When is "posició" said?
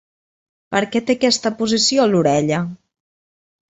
1.61-2.11